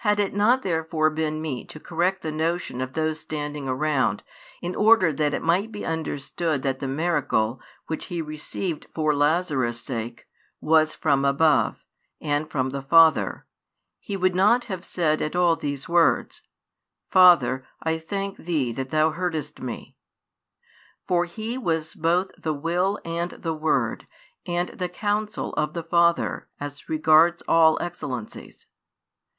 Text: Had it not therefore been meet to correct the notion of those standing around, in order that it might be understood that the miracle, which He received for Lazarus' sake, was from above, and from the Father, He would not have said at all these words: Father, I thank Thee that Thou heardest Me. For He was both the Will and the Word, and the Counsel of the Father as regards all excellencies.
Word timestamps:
Had 0.00 0.20
it 0.20 0.34
not 0.34 0.60
therefore 0.60 1.08
been 1.08 1.40
meet 1.40 1.70
to 1.70 1.80
correct 1.80 2.20
the 2.20 2.30
notion 2.30 2.82
of 2.82 2.92
those 2.92 3.18
standing 3.18 3.66
around, 3.66 4.22
in 4.60 4.74
order 4.74 5.10
that 5.10 5.32
it 5.32 5.40
might 5.40 5.72
be 5.72 5.86
understood 5.86 6.60
that 6.62 6.80
the 6.80 6.86
miracle, 6.86 7.62
which 7.86 8.04
He 8.12 8.20
received 8.20 8.86
for 8.94 9.14
Lazarus' 9.16 9.80
sake, 9.80 10.28
was 10.60 10.94
from 10.94 11.24
above, 11.24 11.82
and 12.20 12.50
from 12.50 12.68
the 12.68 12.82
Father, 12.82 13.46
He 13.98 14.18
would 14.18 14.34
not 14.34 14.64
have 14.64 14.84
said 14.84 15.22
at 15.22 15.34
all 15.34 15.56
these 15.56 15.88
words: 15.88 16.42
Father, 17.08 17.64
I 17.82 17.96
thank 17.98 18.36
Thee 18.36 18.70
that 18.72 18.90
Thou 18.90 19.12
heardest 19.12 19.60
Me. 19.62 19.96
For 21.08 21.24
He 21.24 21.56
was 21.56 21.94
both 21.94 22.30
the 22.36 22.52
Will 22.52 22.98
and 23.02 23.30
the 23.30 23.54
Word, 23.54 24.06
and 24.46 24.68
the 24.68 24.90
Counsel 24.90 25.54
of 25.54 25.72
the 25.72 25.82
Father 25.84 26.50
as 26.60 26.86
regards 26.90 27.40
all 27.48 27.78
excellencies. 27.80 28.66